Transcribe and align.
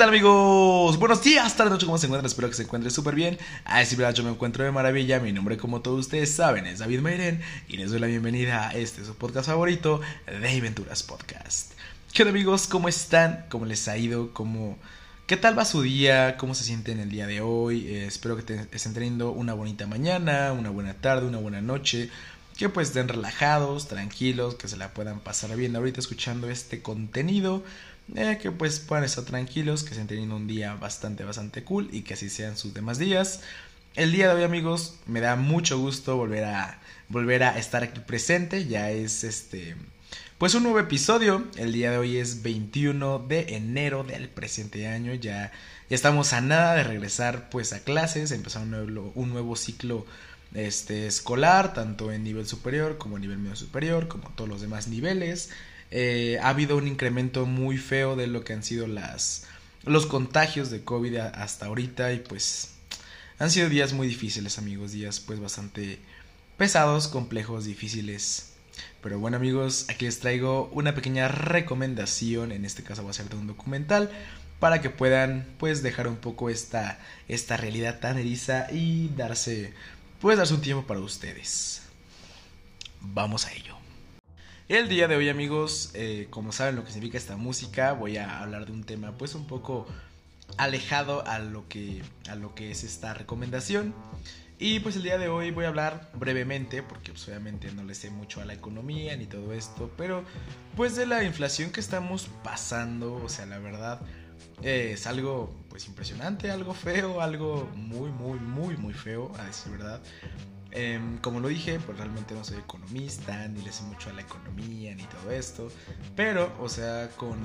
¿qué 0.00 0.04
tal 0.04 0.14
amigos? 0.14 0.98
Buenos 0.98 1.22
días, 1.22 1.54
tarde, 1.58 1.72
noche, 1.72 1.84
¿cómo 1.84 1.98
se 1.98 2.06
encuentran? 2.06 2.24
Espero 2.24 2.48
que 2.48 2.54
se 2.54 2.62
encuentren 2.62 2.90
súper 2.90 3.14
bien. 3.14 3.36
A 3.66 3.80
decir 3.80 3.98
verdad, 3.98 4.14
yo 4.14 4.24
me 4.24 4.30
encuentro 4.30 4.64
de 4.64 4.70
maravilla. 4.70 5.20
Mi 5.20 5.30
nombre, 5.30 5.58
como 5.58 5.82
todos 5.82 6.00
ustedes 6.00 6.30
saben, 6.30 6.64
es 6.64 6.78
David 6.78 7.00
Mayren 7.00 7.42
y 7.68 7.76
les 7.76 7.90
doy 7.90 8.00
la 8.00 8.06
bienvenida 8.06 8.70
a 8.70 8.72
este 8.72 9.04
su 9.04 9.14
podcast 9.14 9.48
favorito, 9.48 10.00
de 10.26 10.58
Aventuras 10.58 11.02
Podcast. 11.02 11.72
¿Qué 12.14 12.24
tal 12.24 12.28
amigos? 12.28 12.66
¿Cómo 12.66 12.88
están? 12.88 13.44
¿Cómo 13.50 13.66
les 13.66 13.88
ha 13.88 13.98
ido? 13.98 14.32
¿Cómo... 14.32 14.78
¿Qué 15.26 15.36
tal 15.36 15.58
va 15.58 15.66
su 15.66 15.82
día? 15.82 16.38
¿Cómo 16.38 16.54
se 16.54 16.64
sienten 16.64 16.98
el 16.98 17.10
día 17.10 17.26
de 17.26 17.42
hoy? 17.42 17.86
Eh, 17.86 18.06
espero 18.06 18.36
que 18.36 18.54
estén 18.72 18.94
teniendo 18.94 19.32
una 19.32 19.52
bonita 19.52 19.86
mañana, 19.86 20.54
una 20.54 20.70
buena 20.70 20.94
tarde, 20.94 21.26
una 21.26 21.38
buena 21.38 21.60
noche. 21.60 22.08
Que 22.60 22.68
pues 22.68 22.88
estén 22.88 23.08
relajados, 23.08 23.88
tranquilos, 23.88 24.54
que 24.54 24.68
se 24.68 24.76
la 24.76 24.92
puedan 24.92 25.20
pasar 25.20 25.56
bien 25.56 25.74
ahorita 25.74 25.98
escuchando 25.98 26.50
este 26.50 26.82
contenido. 26.82 27.64
Eh, 28.14 28.38
que 28.38 28.50
pues 28.50 28.80
puedan 28.80 29.02
estar 29.02 29.24
tranquilos, 29.24 29.82
que 29.82 29.92
estén 29.92 30.06
teniendo 30.06 30.36
un 30.36 30.46
día 30.46 30.74
bastante, 30.74 31.24
bastante 31.24 31.64
cool 31.64 31.88
y 31.90 32.02
que 32.02 32.12
así 32.12 32.28
sean 32.28 32.58
sus 32.58 32.74
demás 32.74 32.98
días. 32.98 33.40
El 33.94 34.12
día 34.12 34.28
de 34.28 34.34
hoy 34.34 34.42
amigos, 34.42 34.96
me 35.06 35.22
da 35.22 35.36
mucho 35.36 35.78
gusto 35.78 36.18
volver 36.18 36.44
a, 36.44 36.78
volver 37.08 37.44
a 37.44 37.56
estar 37.56 37.82
aquí 37.82 38.00
presente. 38.00 38.66
Ya 38.66 38.90
es 38.90 39.24
este 39.24 39.74
pues 40.36 40.54
un 40.54 40.62
nuevo 40.62 40.80
episodio, 40.80 41.46
el 41.56 41.72
día 41.72 41.90
de 41.90 41.98
hoy 41.98 42.16
es 42.16 42.42
21 42.42 43.18
de 43.20 43.56
enero 43.56 44.04
del 44.04 44.30
presente 44.30 44.86
año, 44.86 45.12
ya, 45.12 45.52
ya 45.90 45.94
estamos 45.94 46.32
a 46.32 46.40
nada 46.40 46.74
de 46.76 46.82
regresar 46.82 47.50
pues 47.50 47.74
a 47.74 47.80
clases, 47.80 48.30
empezar 48.30 48.62
un 48.62 48.70
nuevo, 48.70 49.12
un 49.14 49.28
nuevo 49.28 49.54
ciclo 49.54 50.06
este, 50.54 51.06
escolar, 51.06 51.72
tanto 51.74 52.12
en 52.12 52.24
nivel 52.24 52.46
superior 52.46 52.98
como 52.98 53.16
en 53.16 53.22
nivel 53.22 53.38
medio 53.38 53.56
superior, 53.56 54.08
como 54.08 54.30
todos 54.30 54.48
los 54.48 54.60
demás 54.60 54.88
niveles. 54.88 55.50
Eh, 55.90 56.38
ha 56.42 56.48
habido 56.48 56.76
un 56.76 56.86
incremento 56.86 57.46
muy 57.46 57.76
feo 57.76 58.16
de 58.16 58.26
lo 58.26 58.44
que 58.44 58.52
han 58.52 58.62
sido 58.62 58.86
las, 58.86 59.46
los 59.84 60.06
contagios 60.06 60.70
de 60.70 60.84
COVID 60.84 61.16
hasta 61.16 61.66
ahorita 61.66 62.12
y 62.12 62.20
pues 62.20 62.70
han 63.38 63.50
sido 63.50 63.68
días 63.68 63.92
muy 63.92 64.06
difíciles 64.06 64.58
amigos, 64.58 64.92
días 64.92 65.18
pues 65.20 65.40
bastante 65.40 65.98
pesados, 66.56 67.08
complejos, 67.08 67.64
difíciles 67.64 68.50
pero 69.02 69.18
bueno 69.18 69.36
amigos, 69.36 69.86
aquí 69.88 70.04
les 70.04 70.20
traigo 70.20 70.68
una 70.72 70.94
pequeña 70.94 71.28
recomendación, 71.28 72.52
en 72.52 72.64
este 72.64 72.82
caso 72.82 73.04
va 73.04 73.10
a 73.10 73.14
ser 73.14 73.28
de 73.28 73.36
un 73.36 73.46
documental, 73.46 74.10
para 74.58 74.82
que 74.82 74.90
puedan 74.90 75.46
pues 75.58 75.82
dejar 75.82 76.06
un 76.06 76.16
poco 76.16 76.50
esta, 76.50 76.98
esta 77.28 77.56
realidad 77.56 78.00
tan 78.00 78.18
eriza 78.18 78.66
y 78.70 79.08
darse, 79.16 79.72
pues 80.20 80.36
darse 80.36 80.52
un 80.52 80.60
tiempo 80.60 80.86
para 80.86 81.00
ustedes. 81.00 81.82
Vamos 83.00 83.46
a 83.46 83.52
ello. 83.52 83.74
El 84.68 84.88
día 84.88 85.08
de 85.08 85.16
hoy 85.16 85.30
amigos, 85.30 85.90
eh, 85.94 86.28
como 86.30 86.52
saben 86.52 86.76
lo 86.76 86.84
que 86.84 86.92
significa 86.92 87.18
esta 87.18 87.36
música, 87.36 87.92
voy 87.92 88.18
a 88.18 88.40
hablar 88.40 88.66
de 88.66 88.72
un 88.72 88.84
tema 88.84 89.16
pues 89.16 89.34
un 89.34 89.46
poco 89.46 89.86
alejado 90.58 91.26
a 91.26 91.38
lo 91.38 91.66
que, 91.68 92.02
a 92.28 92.34
lo 92.34 92.54
que 92.54 92.70
es 92.70 92.84
esta 92.84 93.14
recomendación. 93.14 93.94
Y 94.58 94.80
pues 94.80 94.94
el 94.96 95.04
día 95.04 95.16
de 95.16 95.28
hoy 95.28 95.52
voy 95.52 95.64
a 95.64 95.68
hablar 95.68 96.10
brevemente, 96.12 96.82
porque 96.82 97.12
pues 97.12 97.26
obviamente 97.28 97.72
no 97.72 97.82
le 97.82 97.94
sé 97.94 98.10
mucho 98.10 98.42
a 98.42 98.44
la 98.44 98.52
economía 98.52 99.16
ni 99.16 99.24
todo 99.24 99.54
esto, 99.54 99.90
pero 99.96 100.22
pues 100.76 100.96
de 100.96 101.06
la 101.06 101.24
inflación 101.24 101.70
que 101.70 101.80
estamos 101.80 102.28
pasando, 102.44 103.14
o 103.14 103.28
sea, 103.30 103.46
la 103.46 103.58
verdad 103.58 104.02
eh, 104.62 104.92
es 104.94 105.06
algo 105.06 105.54
pues 105.68 105.86
impresionante, 105.86 106.50
algo 106.50 106.74
feo, 106.74 107.20
algo 107.20 107.68
muy, 107.74 108.10
muy, 108.10 108.38
muy, 108.38 108.76
muy 108.76 108.94
feo, 108.94 109.32
a 109.38 109.44
decir 109.44 109.72
verdad. 109.72 110.00
Em, 110.72 111.18
como 111.18 111.40
lo 111.40 111.48
dije, 111.48 111.80
pues 111.80 111.98
realmente 111.98 112.34
no 112.34 112.44
soy 112.44 112.58
economista, 112.58 113.48
ni 113.48 113.60
le 113.62 113.72
sé 113.72 113.82
mucho 113.84 114.10
a 114.10 114.12
la 114.12 114.22
economía, 114.22 114.94
ni 114.94 115.02
todo 115.04 115.32
esto. 115.32 115.68
Pero, 116.14 116.52
o 116.60 116.68
sea, 116.68 117.08
con, 117.16 117.38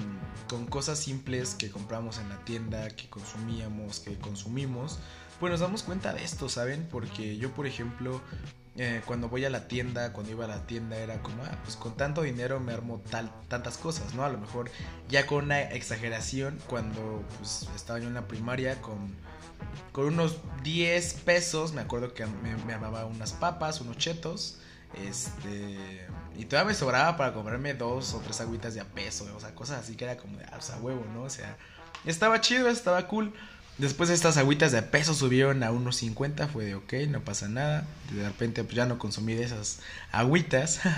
con 0.47 0.67
cosas 0.67 0.99
simples 0.99 1.55
que 1.55 1.71
compramos 1.71 2.19
en 2.19 2.29
la 2.29 2.37
tienda, 2.45 2.87
que 2.89 3.09
consumíamos, 3.09 3.99
que 3.99 4.15
consumimos, 4.19 4.99
pues 5.39 5.51
nos 5.51 5.59
damos 5.59 5.83
cuenta 5.83 6.13
de 6.13 6.23
esto, 6.23 6.49
¿saben? 6.49 6.87
Porque 6.91 7.37
yo, 7.37 7.51
por 7.51 7.65
ejemplo, 7.65 8.21
eh, 8.77 9.01
cuando 9.05 9.29
voy 9.29 9.45
a 9.45 9.49
la 9.49 9.67
tienda, 9.67 10.11
cuando 10.11 10.33
iba 10.33 10.45
a 10.45 10.47
la 10.49 10.67
tienda 10.67 10.97
era 10.97 11.21
como, 11.21 11.43
ah, 11.43 11.57
pues 11.63 11.77
con 11.77 11.95
tanto 11.95 12.23
dinero 12.23 12.59
me 12.59 12.73
armo 12.73 13.01
tal, 13.09 13.31
tantas 13.47 13.77
cosas, 13.77 14.13
¿no? 14.15 14.25
A 14.25 14.29
lo 14.29 14.37
mejor 14.37 14.69
ya 15.07 15.25
con 15.25 15.45
una 15.45 15.61
exageración, 15.61 16.59
cuando 16.67 17.23
pues, 17.37 17.69
estaba 17.75 17.99
yo 17.99 18.07
en 18.07 18.15
la 18.15 18.27
primaria 18.27 18.81
con, 18.81 19.15
con 19.93 20.05
unos 20.05 20.37
10 20.63 21.13
pesos, 21.25 21.71
me 21.71 21.81
acuerdo 21.81 22.13
que 22.13 22.25
me, 22.25 22.57
me 22.65 22.73
armaba 22.73 23.05
unas 23.05 23.31
papas, 23.31 23.79
unos 23.79 23.97
chetos, 23.97 24.59
este, 24.93 26.05
y 26.37 26.45
todavía 26.45 26.69
me 26.69 26.75
sobraba 26.75 27.15
para 27.17 27.33
comprarme 27.33 27.73
dos 27.73 28.13
o 28.13 28.19
tres 28.19 28.41
agüitas 28.41 28.73
de 28.73 28.81
a 28.81 28.85
peso, 28.85 29.25
o 29.35 29.39
sea, 29.39 29.55
cosas 29.55 29.79
así 29.79 29.95
que 29.95 30.03
era 30.03 30.17
como 30.17 30.37
de, 30.37 30.45
ah, 30.45 30.59
sea, 30.59 30.77
huevo, 30.77 31.05
¿no? 31.13 31.23
O 31.23 31.29
sea, 31.29 31.57
estaba 32.05 32.41
chido, 32.41 32.69
estaba 32.69 33.07
cool. 33.07 33.33
Después 33.77 34.09
estas 34.09 34.37
agüitas 34.37 34.71
de 34.71 34.81
peso 34.81 35.13
subieron 35.13 35.61
a 35.63 35.71
unos 35.71 35.97
50, 35.97 36.47
fue 36.47 36.65
de 36.65 36.75
ok, 36.75 36.93
no 37.09 37.21
pasa 37.21 37.49
nada. 37.49 37.85
De 38.11 38.23
repente 38.23 38.63
pues 38.63 38.75
ya 38.75 38.85
no 38.85 38.97
consumí 38.97 39.33
de 39.33 39.43
esas 39.43 39.79
agüitas. 40.11 40.79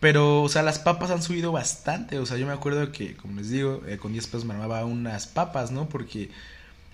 Pero, 0.00 0.42
o 0.42 0.48
sea, 0.48 0.62
las 0.62 0.78
papas 0.78 1.10
han 1.10 1.22
subido 1.22 1.52
bastante. 1.52 2.18
O 2.18 2.26
sea, 2.26 2.36
yo 2.36 2.46
me 2.46 2.52
acuerdo 2.52 2.92
que, 2.92 3.16
como 3.16 3.36
les 3.36 3.50
digo, 3.50 3.82
eh, 3.86 3.98
con 3.98 4.12
10 4.12 4.26
pesos 4.26 4.44
me 4.44 4.54
armaba 4.54 4.84
unas 4.84 5.26
papas, 5.26 5.70
¿no? 5.70 5.88
Porque, 5.88 6.30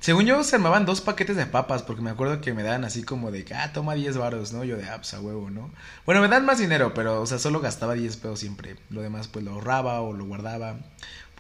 según 0.01 0.25
yo, 0.27 0.43
se 0.45 0.57
armaban 0.57 0.87
dos 0.87 1.01
paquetes 1.01 1.37
de 1.37 1.47
papas. 1.47 1.83
Porque 1.83 2.03
me 2.03 2.11
acuerdo 2.11 2.41
que 2.41 2.55
me 2.55 2.63
dan 2.63 2.85
así 2.85 3.03
como 3.03 3.31
de, 3.33 3.45
ah, 3.57 3.73
toma 3.73 3.95
10 3.95 4.19
baros, 4.19 4.53
¿no? 4.53 4.63
Yo 4.65 4.77
de, 4.77 4.85
ah, 4.89 4.97
pues 4.99 5.15
a 5.15 5.21
huevo, 5.21 5.51
¿no? 5.51 5.71
Bueno, 6.07 6.21
me 6.21 6.29
dan 6.29 6.47
más 6.47 6.59
dinero, 6.59 6.95
pero, 6.95 7.21
o 7.21 7.27
sea, 7.27 7.39
solo 7.39 7.61
gastaba 7.61 7.95
10 7.95 8.17
pesos 8.19 8.39
siempre. 8.41 8.77
Lo 8.91 9.03
demás, 9.03 9.29
pues 9.29 9.45
lo 9.45 9.53
ahorraba 9.53 10.01
o 10.01 10.13
lo 10.13 10.25
guardaba. 10.27 10.77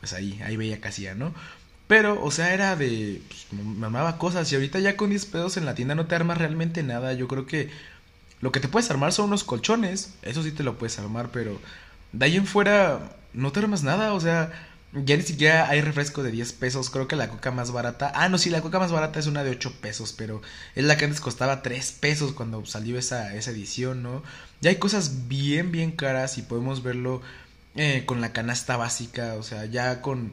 Pues 0.00 0.12
ahí, 0.14 0.40
ahí 0.44 0.56
veía 0.56 0.80
que 0.80 0.88
hacía, 0.88 1.14
¿no? 1.14 1.32
Pero, 1.92 2.24
o 2.24 2.30
sea, 2.30 2.54
era 2.54 2.74
de. 2.74 3.20
Pues, 3.28 3.52
me 3.52 3.84
armaba 3.84 4.16
cosas. 4.16 4.50
Y 4.50 4.54
ahorita 4.54 4.78
ya 4.78 4.96
con 4.96 5.10
10 5.10 5.26
pesos 5.26 5.58
en 5.58 5.66
la 5.66 5.74
tienda 5.74 5.94
no 5.94 6.06
te 6.06 6.14
armas 6.14 6.38
realmente 6.38 6.82
nada. 6.82 7.12
Yo 7.12 7.28
creo 7.28 7.44
que 7.44 7.68
lo 8.40 8.50
que 8.50 8.60
te 8.60 8.68
puedes 8.68 8.90
armar 8.90 9.12
son 9.12 9.26
unos 9.26 9.44
colchones. 9.44 10.14
Eso 10.22 10.42
sí 10.42 10.52
te 10.52 10.62
lo 10.62 10.78
puedes 10.78 10.98
armar, 10.98 11.28
pero 11.32 11.60
de 12.12 12.24
ahí 12.24 12.36
en 12.36 12.46
fuera 12.46 13.14
no 13.34 13.52
te 13.52 13.60
armas 13.60 13.82
nada. 13.82 14.14
O 14.14 14.20
sea, 14.20 14.52
ya 14.94 15.18
ni 15.18 15.22
siquiera 15.22 15.68
hay 15.68 15.82
refresco 15.82 16.22
de 16.22 16.30
10 16.30 16.54
pesos. 16.54 16.88
Creo 16.88 17.08
que 17.08 17.14
la 17.16 17.28
coca 17.28 17.50
más 17.50 17.72
barata. 17.72 18.10
Ah, 18.14 18.30
no, 18.30 18.38
sí, 18.38 18.48
la 18.48 18.62
coca 18.62 18.78
más 18.78 18.90
barata 18.90 19.18
es 19.20 19.26
una 19.26 19.44
de 19.44 19.50
8 19.50 19.74
pesos, 19.82 20.14
pero 20.16 20.40
es 20.74 20.84
la 20.84 20.96
que 20.96 21.04
antes 21.04 21.20
costaba 21.20 21.60
3 21.60 21.92
pesos 22.00 22.32
cuando 22.32 22.64
salió 22.64 22.98
esa, 22.98 23.34
esa 23.34 23.50
edición, 23.50 24.02
¿no? 24.02 24.22
Ya 24.62 24.70
hay 24.70 24.76
cosas 24.76 25.28
bien, 25.28 25.72
bien 25.72 25.92
caras 25.92 26.38
y 26.38 26.42
podemos 26.42 26.82
verlo 26.82 27.20
eh, 27.76 28.04
con 28.06 28.22
la 28.22 28.32
canasta 28.32 28.78
básica. 28.78 29.34
O 29.34 29.42
sea, 29.42 29.66
ya 29.66 30.00
con 30.00 30.32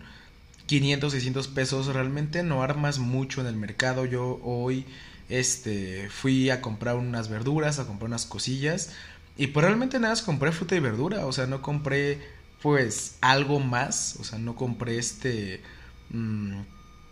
500, 0.69 1.11
600 1.13 1.47
pesos, 1.47 1.87
realmente 1.87 2.43
no 2.43 2.61
armas 2.61 2.99
mucho 2.99 3.41
en 3.41 3.47
el 3.47 3.55
mercado. 3.55 4.05
Yo 4.05 4.39
hoy 4.43 4.85
este, 5.27 6.09
fui 6.11 6.51
a 6.51 6.61
comprar 6.61 6.95
unas 6.95 7.27
verduras, 7.27 7.79
a 7.79 7.87
comprar 7.87 8.07
unas 8.07 8.27
cosillas. 8.27 8.91
Y 9.35 9.47
pues 9.47 9.65
realmente 9.65 9.99
nada 9.99 10.13
más 10.13 10.21
compré 10.21 10.51
fruta 10.51 10.75
y 10.75 10.79
verdura, 10.79 11.25
o 11.25 11.31
sea, 11.31 11.47
no 11.47 11.63
compré 11.63 12.21
pues 12.61 13.17
algo 13.21 13.59
más, 13.59 14.17
o 14.19 14.23
sea, 14.23 14.37
no 14.37 14.55
compré 14.55 14.99
este 14.99 15.63
mm, 16.11 16.59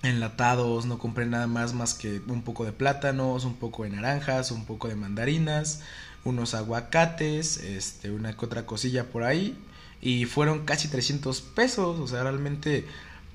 enlatados, 0.04 0.86
no 0.86 1.00
compré 1.00 1.26
nada 1.26 1.48
más 1.48 1.74
más 1.74 1.96
que 1.96 2.22
un 2.28 2.44
poco 2.44 2.64
de 2.64 2.74
plátanos, 2.74 3.44
un 3.44 3.56
poco 3.56 3.86
de 3.86 3.90
naranjas, 3.90 4.52
un 4.52 4.66
poco 4.66 4.88
de 4.88 4.96
mandarinas, 4.96 5.82
unos 6.26 6.54
aguacates, 6.54 7.58
este, 7.58 8.12
una 8.12 8.38
que 8.38 8.46
otra 8.46 8.68
cosilla 8.68 9.06
por 9.06 9.24
ahí. 9.24 9.58
Y 10.00 10.26
fueron 10.26 10.64
casi 10.64 10.90
300 10.90 11.42
pesos, 11.42 12.00
o 12.00 12.08
sea, 12.08 12.22
realmente 12.22 12.86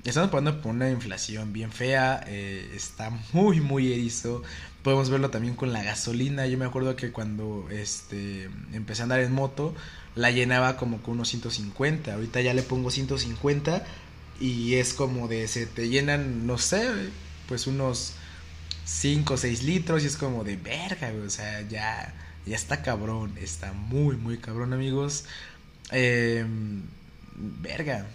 Estamos 0.05 0.31
pasando 0.31 0.61
por 0.61 0.71
una 0.73 0.89
inflación 0.89 1.53
bien 1.53 1.71
fea, 1.71 2.25
eh, 2.27 2.69
está 2.75 3.09
muy, 3.31 3.61
muy 3.61 3.93
erizo. 3.93 4.43
Podemos 4.83 5.09
verlo 5.09 5.29
también 5.29 5.55
con 5.55 5.71
la 5.71 5.81
gasolina. 5.81 6.45
Yo 6.45 6.57
me 6.57 6.65
acuerdo 6.65 6.97
que 6.97 7.13
cuando 7.13 7.69
este, 7.71 8.49
empecé 8.73 9.01
a 9.01 9.03
andar 9.03 9.21
en 9.21 9.31
moto, 9.31 9.73
la 10.15 10.29
llenaba 10.29 10.75
como 10.75 11.01
con 11.01 11.13
unos 11.15 11.29
150. 11.29 12.13
Ahorita 12.13 12.41
ya 12.41 12.53
le 12.53 12.63
pongo 12.63 12.91
150 12.91 13.85
y 14.41 14.73
es 14.75 14.93
como 14.93 15.29
de, 15.29 15.47
se 15.47 15.67
te 15.67 15.87
llenan, 15.87 16.45
no 16.47 16.57
sé, 16.57 16.89
pues 17.47 17.65
unos 17.65 18.15
5 18.83 19.35
o 19.35 19.37
6 19.37 19.63
litros 19.63 20.03
y 20.03 20.07
es 20.07 20.17
como 20.17 20.43
de 20.43 20.57
verga, 20.57 21.13
O 21.25 21.29
sea, 21.29 21.61
ya, 21.69 22.13
ya 22.45 22.55
está 22.57 22.81
cabrón, 22.81 23.35
está 23.39 23.71
muy, 23.71 24.17
muy 24.17 24.37
cabrón, 24.37 24.73
amigos. 24.73 25.23
Eh, 25.91 26.45
verga 27.37 28.05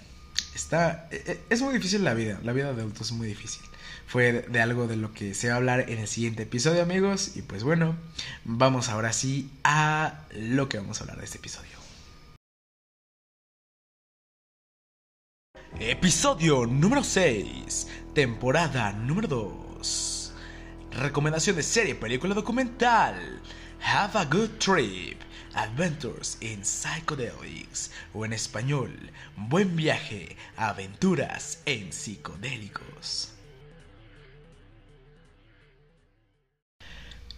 está 0.54 1.08
e, 1.10 1.22
e, 1.26 1.40
es 1.50 1.62
muy 1.62 1.74
difícil 1.74 2.04
la 2.04 2.14
vida, 2.14 2.40
la 2.42 2.52
vida 2.52 2.72
de 2.72 2.82
adultos 2.82 3.08
es 3.08 3.12
muy 3.12 3.28
difícil. 3.28 3.62
Fue 4.06 4.32
de 4.48 4.60
algo 4.60 4.86
de 4.86 4.96
lo 4.96 5.12
que 5.12 5.34
se 5.34 5.48
va 5.48 5.54
a 5.54 5.56
hablar 5.58 5.90
en 5.90 5.98
el 5.98 6.08
siguiente 6.08 6.44
episodio, 6.44 6.82
amigos, 6.82 7.36
y 7.36 7.42
pues 7.42 7.62
bueno, 7.62 7.96
vamos 8.44 8.88
ahora 8.88 9.12
sí 9.12 9.50
a 9.64 10.24
lo 10.32 10.68
que 10.68 10.78
vamos 10.78 11.00
a 11.00 11.04
hablar 11.04 11.18
de 11.18 11.24
este 11.26 11.38
episodio. 11.38 11.78
Episodio 15.78 16.66
número 16.66 17.04
6, 17.04 17.86
temporada 18.14 18.92
número 18.92 19.28
2. 19.28 20.32
Recomendación 20.92 21.56
de 21.56 21.62
serie, 21.62 21.94
película 21.94 22.34
documental. 22.34 23.42
Have 23.80 24.16
a 24.16 24.24
good 24.24 24.58
trip. 24.58 25.22
Adventures 25.54 26.36
in 26.40 26.62
Psychedelics 26.62 27.90
o 28.14 28.24
en 28.24 28.32
español, 28.32 28.90
Buen 29.36 29.76
viaje 29.76 30.36
aventuras 30.56 31.58
en 31.64 31.92
psicodélicos. 31.92 33.32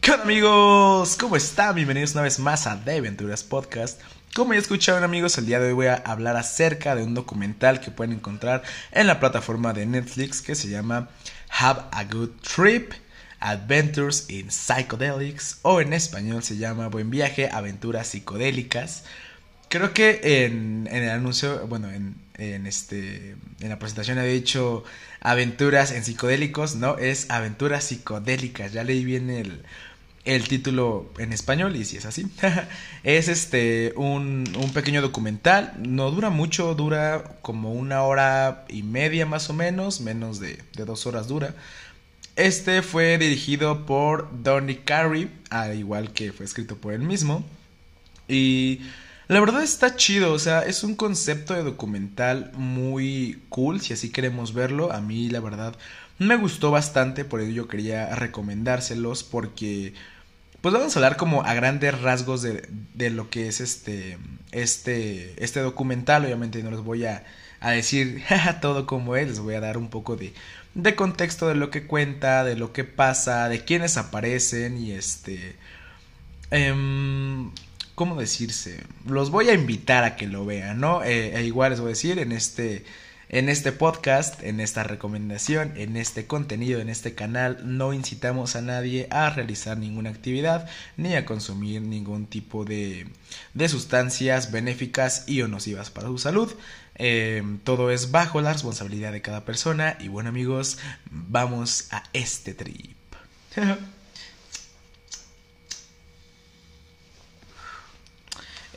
¿Qué 0.00 0.12
amigos? 0.12 1.16
¿Cómo 1.18 1.36
están? 1.36 1.74
Bienvenidos 1.74 2.12
una 2.12 2.22
vez 2.22 2.38
más 2.38 2.66
a 2.66 2.82
The 2.84 2.98
Aventuras 2.98 3.44
Podcast. 3.44 4.00
Como 4.34 4.54
ya 4.54 4.60
escucharon 4.60 5.04
amigos, 5.04 5.36
el 5.38 5.46
día 5.46 5.60
de 5.60 5.68
hoy 5.68 5.72
voy 5.72 5.86
a 5.86 5.94
hablar 5.94 6.36
acerca 6.36 6.94
de 6.94 7.02
un 7.02 7.14
documental 7.14 7.80
que 7.80 7.90
pueden 7.90 8.14
encontrar 8.14 8.62
en 8.92 9.06
la 9.06 9.20
plataforma 9.20 9.72
de 9.72 9.86
Netflix 9.86 10.40
que 10.40 10.54
se 10.54 10.68
llama 10.68 11.10
Have 11.50 11.82
a 11.92 12.04
Good 12.04 12.30
Trip. 12.40 12.92
Adventures 13.40 14.28
in 14.28 14.50
Psychedelics 14.50 15.58
o 15.62 15.80
en 15.80 15.92
español 15.92 16.42
se 16.42 16.58
llama 16.58 16.88
Buen 16.88 17.10
viaje, 17.10 17.48
aventuras 17.50 18.08
psicodélicas. 18.08 19.04
Creo 19.68 19.94
que 19.94 20.44
en, 20.44 20.88
el 20.90 21.08
anuncio, 21.08 21.66
bueno, 21.66 21.90
en, 21.90 22.16
en, 22.34 22.66
este, 22.66 23.36
en 23.60 23.68
la 23.68 23.78
presentación 23.78 24.18
había 24.18 24.32
dicho 24.32 24.84
aventuras 25.20 25.92
en 25.92 26.04
psicodélicos, 26.04 26.76
no, 26.76 26.98
es 26.98 27.30
aventuras 27.30 27.84
psicodélicas. 27.84 28.72
Ya 28.72 28.84
leí 28.84 29.04
bien 29.04 29.30
el, 29.30 29.62
el 30.24 30.46
título 30.48 31.10
en 31.18 31.32
español 31.32 31.76
y 31.76 31.84
si 31.84 31.96
es 31.96 32.04
así. 32.04 32.26
es 33.04 33.28
este 33.28 33.92
un, 33.96 34.44
un, 34.58 34.72
pequeño 34.72 35.00
documental, 35.02 35.72
no 35.78 36.10
dura 36.10 36.30
mucho, 36.30 36.74
dura 36.74 37.38
como 37.42 37.72
una 37.72 38.02
hora 38.02 38.64
y 38.68 38.82
media 38.82 39.24
más 39.24 39.48
o 39.50 39.54
menos, 39.54 40.00
menos 40.00 40.40
de, 40.40 40.58
de 40.76 40.84
dos 40.84 41.06
horas 41.06 41.28
dura. 41.28 41.54
Este 42.36 42.82
fue 42.82 43.18
dirigido 43.18 43.84
por 43.86 44.28
Donny 44.42 44.76
Carey, 44.76 45.30
al 45.50 45.78
igual 45.78 46.12
que 46.12 46.32
fue 46.32 46.46
escrito 46.46 46.76
por 46.76 46.92
él 46.92 47.00
mismo. 47.00 47.44
Y 48.28 48.80
la 49.28 49.40
verdad 49.40 49.62
está 49.62 49.96
chido, 49.96 50.32
o 50.32 50.38
sea, 50.38 50.62
es 50.62 50.82
un 50.84 50.94
concepto 50.94 51.54
de 51.54 51.62
documental 51.62 52.52
muy 52.54 53.42
cool, 53.48 53.80
si 53.80 53.92
así 53.92 54.10
queremos 54.10 54.54
verlo. 54.54 54.92
A 54.92 55.00
mí, 55.00 55.28
la 55.28 55.40
verdad, 55.40 55.76
me 56.18 56.36
gustó 56.36 56.70
bastante, 56.70 57.24
por 57.24 57.40
ello 57.40 57.52
yo 57.52 57.68
quería 57.68 58.14
recomendárselos 58.14 59.22
porque... 59.22 59.94
Pues 60.60 60.74
vamos 60.74 60.94
a 60.94 60.98
hablar 60.98 61.16
como 61.16 61.42
a 61.42 61.54
grandes 61.54 61.98
rasgos 62.02 62.42
de, 62.42 62.68
de 62.92 63.08
lo 63.08 63.30
que 63.30 63.48
es 63.48 63.62
este, 63.62 64.18
este, 64.52 65.42
este 65.42 65.60
documental. 65.60 66.26
Obviamente 66.26 66.62
no 66.62 66.70
les 66.70 66.80
voy 66.80 67.06
a, 67.06 67.24
a 67.60 67.70
decir 67.70 68.22
todo 68.60 68.86
como 68.86 69.16
es, 69.16 69.28
les 69.28 69.40
voy 69.40 69.54
a 69.54 69.60
dar 69.60 69.78
un 69.78 69.88
poco 69.88 70.16
de, 70.16 70.32
de 70.74 70.94
contexto 70.94 71.48
de 71.48 71.54
lo 71.54 71.70
que 71.70 71.86
cuenta, 71.86 72.44
de 72.44 72.56
lo 72.56 72.72
que 72.72 72.84
pasa, 72.84 73.48
de 73.48 73.64
quiénes 73.64 73.96
aparecen 73.96 74.78
y 74.78 74.92
este... 74.92 75.56
Eh, 76.50 76.74
¿Cómo 78.00 78.18
decirse? 78.18 78.82
Los 79.06 79.30
voy 79.30 79.50
a 79.50 79.52
invitar 79.52 80.04
a 80.04 80.16
que 80.16 80.26
lo 80.26 80.46
vean, 80.46 80.80
¿no? 80.80 81.04
Eh, 81.04 81.36
e 81.36 81.44
igual 81.44 81.72
les 81.72 81.80
voy 81.80 81.88
a 81.88 81.90
decir 81.90 82.18
en 82.18 82.32
este... 82.32 82.84
En 83.32 83.48
este 83.48 83.70
podcast, 83.70 84.42
en 84.42 84.58
esta 84.58 84.82
recomendación, 84.82 85.74
en 85.76 85.96
este 85.96 86.26
contenido, 86.26 86.80
en 86.80 86.88
este 86.88 87.14
canal, 87.14 87.60
no 87.62 87.92
incitamos 87.92 88.56
a 88.56 88.60
nadie 88.60 89.06
a 89.10 89.30
realizar 89.30 89.78
ninguna 89.78 90.10
actividad 90.10 90.68
ni 90.96 91.14
a 91.14 91.24
consumir 91.24 91.82
ningún 91.82 92.26
tipo 92.26 92.64
de, 92.64 93.06
de 93.54 93.68
sustancias 93.68 94.50
benéficas 94.50 95.28
y 95.28 95.42
o 95.42 95.46
nocivas 95.48 95.90
para 95.90 96.08
su 96.08 96.18
salud. 96.18 96.50
Eh, 97.02 97.42
todo 97.64 97.90
es 97.90 98.10
bajo 98.10 98.42
la 98.42 98.52
responsabilidad 98.52 99.10
de 99.10 99.22
cada 99.22 99.46
persona. 99.46 99.96
Y 100.00 100.08
bueno 100.08 100.28
amigos, 100.28 100.78
vamos 101.10 101.88
a 101.90 102.04
este 102.12 102.54
trip. 102.54 102.96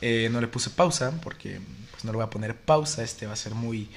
Eh, 0.06 0.28
no 0.30 0.38
le 0.38 0.48
puse 0.48 0.68
pausa 0.68 1.18
porque 1.22 1.60
pues, 1.92 2.04
no 2.04 2.12
le 2.12 2.16
voy 2.16 2.26
a 2.26 2.28
poner 2.28 2.54
pausa. 2.54 3.02
Este 3.02 3.26
va 3.26 3.32
a 3.32 3.36
ser 3.36 3.54
muy, 3.54 3.88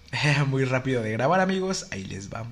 muy 0.46 0.64
rápido 0.64 1.02
de 1.02 1.10
grabar 1.10 1.40
amigos. 1.40 1.88
Ahí 1.90 2.04
les 2.04 2.32
va. 2.32 2.46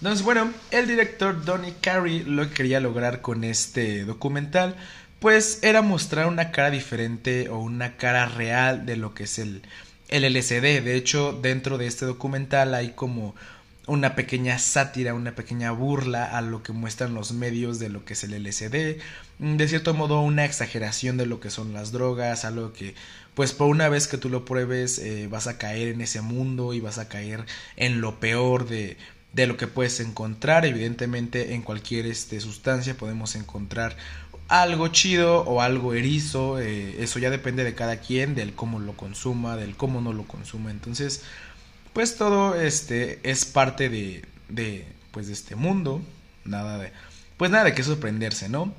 Entonces 0.00 0.24
bueno, 0.24 0.50
el 0.70 0.86
director 0.86 1.44
Donny 1.44 1.72
Carey 1.72 2.22
lo 2.22 2.48
que 2.48 2.54
quería 2.54 2.80
lograr 2.80 3.20
con 3.20 3.44
este 3.44 4.06
documental 4.06 4.74
pues 5.18 5.58
era 5.62 5.82
mostrar 5.82 6.28
una 6.28 6.50
cara 6.50 6.70
diferente 6.70 7.50
o 7.50 7.58
una 7.58 7.98
cara 7.98 8.26
real 8.26 8.86
de 8.86 8.96
lo 8.96 9.12
que 9.12 9.24
es 9.24 9.38
el, 9.38 9.62
el 10.08 10.24
LCD. 10.24 10.82
De 10.82 10.96
hecho, 10.96 11.32
dentro 11.32 11.78
de 11.78 11.86
este 11.86 12.06
documental 12.06 12.74
hay 12.74 12.90
como 12.90 13.34
una 13.86 14.16
pequeña 14.16 14.58
sátira, 14.58 15.14
una 15.14 15.34
pequeña 15.34 15.70
burla 15.70 16.24
a 16.36 16.40
lo 16.40 16.62
que 16.62 16.72
muestran 16.72 17.14
los 17.14 17.32
medios 17.32 17.78
de 17.78 17.88
lo 17.88 18.04
que 18.04 18.14
es 18.14 18.24
el 18.24 18.32
LSD, 18.42 18.98
de 19.38 19.68
cierto 19.68 19.94
modo 19.94 20.20
una 20.20 20.44
exageración 20.44 21.16
de 21.16 21.26
lo 21.26 21.38
que 21.38 21.50
son 21.50 21.72
las 21.72 21.92
drogas, 21.92 22.44
algo 22.44 22.72
que 22.72 22.94
pues 23.34 23.52
por 23.52 23.68
una 23.68 23.88
vez 23.88 24.08
que 24.08 24.18
tú 24.18 24.28
lo 24.28 24.44
pruebes 24.44 24.98
eh, 24.98 25.28
vas 25.30 25.46
a 25.46 25.58
caer 25.58 25.88
en 25.88 26.00
ese 26.00 26.20
mundo 26.20 26.74
y 26.74 26.80
vas 26.80 26.98
a 26.98 27.08
caer 27.08 27.44
en 27.76 28.00
lo 28.00 28.18
peor 28.18 28.66
de, 28.68 28.96
de 29.36 29.46
lo 29.46 29.58
que 29.58 29.66
puedes 29.66 30.00
encontrar, 30.00 30.64
evidentemente 30.64 31.54
en 31.54 31.60
cualquier 31.60 32.06
este, 32.06 32.40
sustancia 32.40 32.96
podemos 32.96 33.36
encontrar 33.36 33.94
algo 34.48 34.88
chido 34.88 35.40
o 35.40 35.60
algo 35.60 35.94
erizo, 35.94 36.60
eh, 36.60 37.02
eso 37.02 37.18
ya 37.18 37.30
depende 37.30 37.64
de 37.64 37.74
cada 37.74 37.98
quien, 37.98 38.34
del 38.34 38.54
cómo 38.54 38.78
lo 38.78 38.96
consuma, 38.96 39.56
del 39.56 39.76
cómo 39.76 40.00
no 40.00 40.12
lo 40.12 40.24
consuma, 40.24 40.70
entonces 40.70 41.22
pues 41.92 42.16
todo 42.16 42.54
este 42.54 43.20
es 43.22 43.44
parte 43.44 43.88
de, 43.88 44.24
de 44.48 44.86
pues 45.12 45.26
de 45.28 45.32
este 45.32 45.56
mundo, 45.56 46.02
nada 46.44 46.78
de 46.78 46.92
pues 47.36 47.50
nada 47.50 47.64
de 47.64 47.74
qué 47.74 47.82
sorprenderse, 47.82 48.48
¿no? 48.48 48.72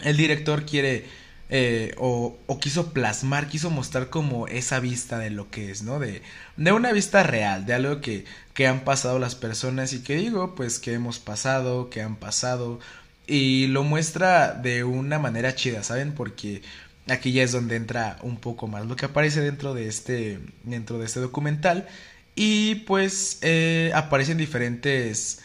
El 0.00 0.16
director 0.16 0.64
quiere 0.64 1.04
eh, 1.50 1.94
o, 1.98 2.36
o, 2.46 2.58
quiso 2.58 2.92
plasmar, 2.92 3.48
quiso 3.48 3.70
mostrar 3.70 4.08
como 4.08 4.48
esa 4.48 4.80
vista 4.80 5.18
de 5.18 5.30
lo 5.30 5.50
que 5.50 5.70
es, 5.70 5.82
¿no? 5.82 5.98
De, 5.98 6.22
de 6.56 6.72
una 6.72 6.90
vista 6.92 7.22
real, 7.22 7.66
de 7.66 7.74
algo 7.74 8.00
que, 8.00 8.24
que 8.54 8.66
han 8.66 8.80
pasado 8.80 9.18
las 9.18 9.34
personas 9.34 9.92
y 9.92 10.02
que 10.02 10.16
digo, 10.16 10.54
pues 10.54 10.78
que 10.78 10.94
hemos 10.94 11.18
pasado, 11.18 11.90
que 11.90 12.02
han 12.02 12.16
pasado, 12.16 12.80
y 13.26 13.66
lo 13.68 13.82
muestra 13.84 14.52
de 14.52 14.84
una 14.84 15.18
manera 15.18 15.54
chida, 15.54 15.82
¿saben? 15.82 16.12
Porque 16.12 16.62
aquí 17.08 17.32
ya 17.32 17.42
es 17.42 17.52
donde 17.52 17.76
entra 17.76 18.18
un 18.22 18.36
poco 18.38 18.66
más 18.66 18.86
lo 18.86 18.96
que 18.96 19.06
aparece 19.06 19.40
dentro 19.40 19.74
de 19.74 19.88
este, 19.88 20.40
dentro 20.62 20.98
de 20.98 21.06
este 21.06 21.20
documental. 21.20 21.86
Y 22.34 22.76
pues 22.86 23.38
eh, 23.42 23.92
aparecen 23.94 24.38
diferentes 24.38 25.42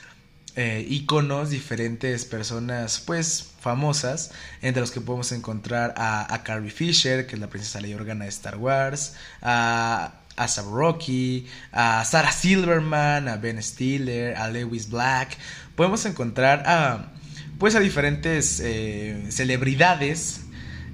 eh, 0.55 0.85
iconos, 0.89 1.51
diferentes 1.51 2.25
personas 2.25 3.01
pues 3.05 3.51
famosas, 3.59 4.31
entre 4.61 4.81
los 4.81 4.91
que 4.91 5.01
podemos 5.01 5.31
encontrar 5.31 5.93
a, 5.97 6.33
a 6.33 6.43
Carrie 6.43 6.71
Fisher, 6.71 7.27
que 7.27 7.35
es 7.35 7.39
la 7.39 7.47
princesa 7.47 7.79
Leia 7.79 7.95
Organa 7.95 8.25
de 8.25 8.29
Star 8.29 8.57
Wars, 8.57 9.13
a, 9.41 10.13
a 10.35 10.47
Sam 10.47 10.73
Rocky, 10.73 11.47
a 11.71 12.03
Sarah 12.05 12.31
Silverman, 12.31 13.27
a 13.27 13.37
Ben 13.37 13.61
Stiller, 13.61 14.35
a 14.35 14.49
Lewis 14.49 14.89
Black. 14.89 15.37
Podemos 15.75 16.05
encontrar 16.05 16.63
a 16.65 17.11
pues 17.59 17.75
a 17.75 17.79
diferentes 17.79 18.61
eh, 18.61 19.21
celebridades 19.29 20.41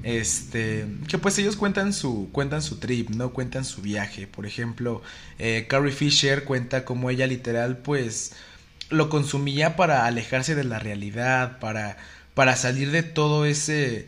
este 0.03 0.85
que 1.07 1.17
pues 1.17 1.37
ellos 1.39 1.55
cuentan 1.55 1.91
su 1.93 2.29
cuentan 2.31 2.61
su 2.61 2.77
trip 2.77 3.09
no 3.09 3.31
cuentan 3.33 3.65
su 3.65 3.81
viaje. 3.81 4.27
Por 4.27 4.45
ejemplo 4.45 5.01
eh, 5.39 5.65
Carrie 5.69 5.93
Fisher 5.93 6.43
cuenta 6.43 6.85
como 6.85 7.09
ella 7.09 7.27
literal 7.27 7.77
pues 7.77 8.33
lo 8.89 9.09
consumía 9.09 9.75
para 9.75 10.05
alejarse 10.05 10.55
de 10.55 10.63
la 10.63 10.79
realidad 10.79 11.59
para 11.59 11.97
para 12.33 12.55
salir 12.55 12.91
de 12.91 13.03
todo 13.03 13.45
ese 13.45 14.07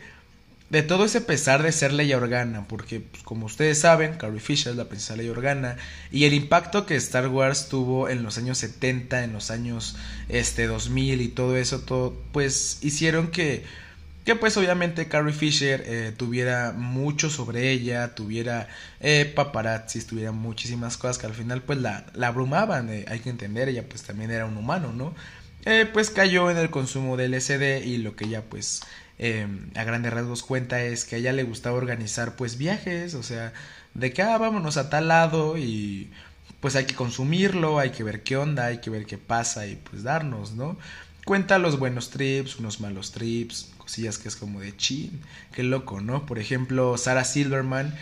de 0.70 0.84
todo 0.84 1.06
ese 1.06 1.22
pesar 1.22 1.64
de 1.64 1.72
ser 1.72 1.94
Leia 1.94 2.18
Organa, 2.18 2.68
porque 2.68 3.00
pues, 3.00 3.24
como 3.24 3.46
ustedes 3.46 3.80
saben, 3.80 4.16
Carrie 4.16 4.40
Fisher 4.40 4.72
es 4.72 4.78
la 4.78 4.86
princesa 4.86 5.16
Leia 5.16 5.32
Organa, 5.32 5.78
y 6.12 6.26
el 6.26 6.34
impacto 6.34 6.86
que 6.86 6.96
Star 6.96 7.30
Wars 7.30 7.70
tuvo 7.70 8.10
en 8.10 8.24
los 8.24 8.38
años 8.38 8.58
70, 8.58 9.24
en 9.24 9.34
los 9.34 9.50
años 9.50 9.96
este 10.28 10.68
2000 10.68 11.22
y 11.22 11.28
todo 11.30 11.56
eso, 11.56 11.80
todo, 11.80 12.22
pues 12.34 12.80
hicieron 12.82 13.30
que, 13.32 13.64
que 14.26 14.36
pues 14.36 14.58
obviamente 14.58 15.08
Carrie 15.08 15.34
Fisher 15.34 15.84
eh, 15.86 16.14
tuviera 16.16 16.74
mucho 16.74 17.30
sobre 17.30 17.72
ella, 17.72 18.14
tuviera 18.14 18.68
eh, 19.00 19.32
paparazzi, 19.34 20.02
tuviera 20.02 20.34
muchísimas 20.34 20.98
cosas 20.98 21.18
que 21.18 21.28
al 21.28 21.34
final 21.34 21.62
pues 21.62 21.80
la, 21.80 22.06
la 22.14 22.28
abrumaban, 22.28 22.90
eh, 22.90 23.06
hay 23.08 23.20
que 23.20 23.30
entender, 23.30 23.70
ella 23.70 23.88
pues 23.88 24.04
también 24.04 24.32
era 24.32 24.46
un 24.46 24.58
humano, 24.58 24.92
¿no? 24.92 25.16
Eh, 25.70 25.86
pues 25.86 26.10
cayó 26.10 26.50
en 26.50 26.56
el 26.56 26.70
consumo 26.70 27.18
de 27.18 27.28
LSD 27.28 27.86
y 27.86 27.98
lo 27.98 28.16
que 28.16 28.24
ella 28.24 28.42
pues 28.42 28.82
Em, 29.20 29.72
a 29.76 29.84
grandes 29.84 30.14
rasgos 30.14 30.44
cuenta 30.44 30.84
es 30.84 31.04
que 31.04 31.16
a 31.16 31.20
ella 31.20 31.34
le 31.34 31.44
gustaba 31.44 31.78
organizar 31.78 32.36
pues 32.36 32.58
viajes, 32.58 33.16
o 33.16 33.24
sea, 33.24 33.52
de 33.96 34.14
que 34.14 34.22
ah, 34.22 34.38
vámonos 34.38 34.78
a 34.78 34.90
tal 34.90 35.08
lado 35.08 35.58
y 35.58 36.12
pues 36.60 36.76
hay 36.76 36.86
que 36.86 36.96
consumirlo, 36.96 37.80
hay 37.80 37.92
que 37.92 38.04
ver 38.04 38.24
qué 38.24 38.38
onda, 38.38 38.66
hay 38.68 38.80
que 38.80 38.90
ver 38.90 39.06
qué 39.06 39.18
pasa 39.18 39.66
y 39.68 39.76
pues 39.76 40.04
darnos, 40.04 40.54
¿no? 40.54 40.78
Cuenta 41.26 41.58
los 41.58 41.80
buenos 41.80 42.10
trips, 42.12 42.58
unos 42.58 42.80
malos 42.80 43.12
trips, 43.12 43.72
cosillas 43.78 44.18
que 44.18 44.28
es 44.30 44.36
como 44.36 44.62
de 44.62 44.76
chin, 44.78 45.20
qué 45.52 45.64
loco, 45.64 46.00
¿no? 46.02 46.26
Por 46.26 46.40
ejemplo, 46.40 46.98
Sarah 46.98 47.26
Silverman. 47.26 47.96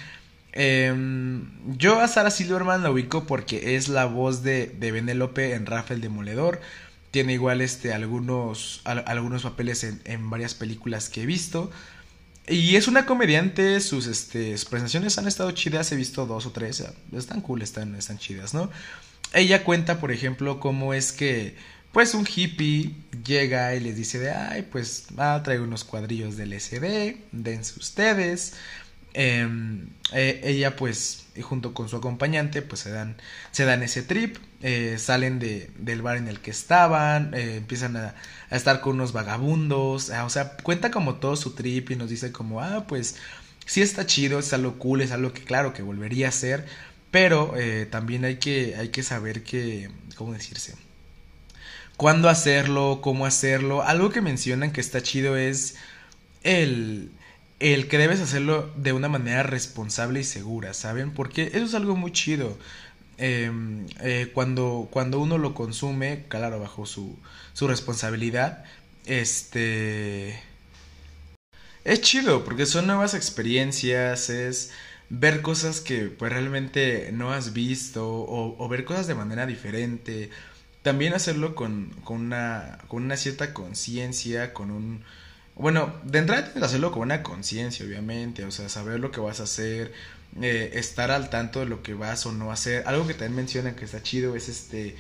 Em, 0.52 1.50
yo 1.78 2.00
a 2.00 2.08
Sarah 2.08 2.32
Silverman 2.32 2.84
la 2.84 2.92
ubico 2.92 3.26
porque 3.26 3.76
es 3.76 3.90
la 3.90 4.06
voz 4.06 4.44
de, 4.44 4.68
de 4.68 4.92
Benélope 4.92 5.54
en 5.54 5.66
Rafael 5.66 6.02
Demoledor 6.02 6.62
tiene 7.16 7.32
igual 7.32 7.62
este 7.62 7.94
algunos 7.94 8.82
algunos 8.84 9.44
papeles 9.44 9.86
en, 9.86 10.02
en, 10.04 10.30
varias 10.30 10.54
películas 10.54 11.08
que 11.08 11.24
he 11.24 11.26
visto 11.26 11.72
Y 12.46 12.76
es 12.76 12.90
una 12.90 13.06
comediante, 13.06 13.80
sus 13.80 14.06
este, 14.06 14.50
presentaciones 14.70 15.18
han 15.18 15.26
estado 15.26 15.50
chidas, 15.52 15.94
he 15.94 15.96
visto 15.96 16.26
dos 16.26 16.46
o 16.46 16.52
tres, 16.52 16.84
están 17.14 17.40
cool, 17.40 17.62
están, 17.62 17.96
están 17.96 18.18
chidas, 18.18 18.54
¿no? 18.54 18.70
Ella 19.32 19.64
cuenta, 19.64 20.02
por 20.02 20.12
ejemplo, 20.12 20.60
cómo 20.60 20.94
es 20.94 21.14
que, 21.14 21.56
pues, 21.94 22.14
un 22.16 22.28
hippie 22.28 22.98
llega 23.26 23.74
y 23.76 23.80
les 23.80 23.96
dice 23.96 24.20
de, 24.20 24.32
ay, 24.32 24.68
pues, 24.70 25.06
ah, 25.18 25.42
traigo 25.42 25.64
unos 25.64 25.86
cuadrillos 25.86 26.36
del 26.36 26.52
SD, 26.52 27.18
dense 27.32 27.80
ustedes. 27.80 28.56
Em, 29.18 29.88
eh, 30.14 30.42
ella, 30.44 30.76
pues, 30.76 31.28
junto 31.42 31.74
con 31.74 31.90
su 31.90 31.96
acompañante, 31.98 32.62
pues, 32.62 32.82
se 32.82 32.92
dan, 32.92 33.16
se 33.52 33.66
dan 33.66 33.82
ese 33.84 34.04
trip, 34.04 34.38
eh, 34.62 34.98
salen 35.00 35.40
de, 35.40 35.72
del 35.78 36.02
bar 36.02 36.18
en 36.18 36.28
el 36.28 36.40
que 36.42 36.52
estaban, 36.52 37.34
eh, 37.34 37.56
empiezan 37.58 37.98
a, 37.98 38.16
a, 38.50 38.56
estar 38.56 38.82
con 38.82 38.96
unos 38.96 39.14
vagabundos, 39.14 40.10
o 40.10 40.30
sea, 40.30 40.58
cuenta 40.64 40.92
como 40.92 41.16
todo 41.16 41.36
su 41.36 41.56
trip 41.56 41.92
y 41.92 41.96
nos 41.96 42.10
dice 42.10 42.32
como, 42.32 42.62
ah, 42.62 42.86
pues, 42.88 43.16
sí 43.66 43.82
está 43.82 44.06
chido, 44.06 44.40
es 44.40 44.54
algo 44.54 44.78
cool, 44.80 45.02
es 45.02 45.12
algo 45.12 45.34
que, 45.34 45.44
claro, 45.44 45.74
que 45.74 45.82
volvería 45.82 46.30
a 46.30 46.32
ser 46.32 46.66
pero 47.16 47.54
eh, 47.56 47.88
también 47.90 48.26
hay 48.26 48.40
que, 48.40 48.76
hay 48.76 48.90
que 48.90 49.02
saber 49.02 49.44
que, 49.44 49.90
¿cómo 50.18 50.34
decirse? 50.34 50.76
Cuándo 51.96 52.28
hacerlo, 52.28 53.00
cómo 53.02 53.26
hacerlo. 53.26 53.84
Algo 53.84 54.10
que 54.10 54.20
mencionan 54.20 54.74
que 54.74 54.82
está 54.82 55.02
chido 55.02 55.38
es 55.38 55.78
el, 56.44 57.12
el 57.74 57.88
que 57.88 57.98
debes 57.98 58.20
hacerlo 58.20 58.72
de 58.76 58.94
una 58.94 59.10
manera 59.10 59.44
responsable 59.44 60.20
y 60.20 60.24
segura, 60.24 60.74
¿saben? 60.74 61.12
Porque 61.12 61.52
eso 61.54 61.66
es 61.66 61.74
algo 61.74 61.96
muy 61.96 62.12
chido. 62.12 62.58
Em, 63.18 63.88
eh, 64.02 64.32
cuando, 64.34 64.90
cuando 64.92 65.20
uno 65.20 65.38
lo 65.38 65.54
consume, 65.54 66.26
claro, 66.28 66.60
bajo 66.60 66.86
su, 66.86 67.18
su 67.54 67.68
responsabilidad, 67.68 68.66
este... 69.06 70.40
Es 71.84 72.02
chido, 72.02 72.44
porque 72.44 72.66
son 72.66 72.88
nuevas 72.88 73.14
experiencias, 73.14 74.30
es 74.30 74.72
ver 75.10 75.42
cosas 75.42 75.82
que 75.82 76.06
pues 76.06 76.32
realmente 76.32 77.12
no 77.14 77.32
has 77.32 77.54
visto 77.54 78.08
o, 78.08 78.68
ver 78.70 78.86
cosas 78.86 79.08
de 79.08 79.16
manera 79.16 79.46
diferente. 79.46 80.30
También 80.82 81.14
hacerlo 81.14 81.56
con, 81.56 81.92
con, 82.04 82.22
una, 82.22 82.80
con 82.88 83.04
una 83.04 83.18
cierta 83.18 83.54
conciencia, 83.54 84.54
con 84.54 84.72
un... 84.72 85.04
Bueno, 85.56 85.94
de 86.04 86.20
entrada 86.20 86.44
tienes 86.44 86.60
que 86.60 86.66
hacerlo 86.66 86.92
con 86.92 87.04
una 87.04 87.24
conciencia, 87.24 87.86
obviamente, 87.86 88.44
o 88.44 88.52
sea, 88.52 88.68
saber 88.68 89.00
lo 89.00 89.12
que 89.12 89.22
vas 89.22 89.40
a 89.40 89.44
hacer, 89.44 89.94
eh, 90.42 90.72
estar 90.74 91.12
al 91.12 91.30
tanto 91.30 91.62
de 91.62 91.66
lo 91.66 91.82
que 91.82 91.94
vas 91.94 92.26
o 92.26 92.34
no 92.34 92.52
hacer. 92.52 92.84
Algo 92.88 93.08
que 93.08 93.14
también 93.14 93.36
mencionan 93.36 93.76
que 93.76 93.86
está 93.86 94.04
chido 94.04 94.36
es 94.36 94.50
este... 94.50 94.96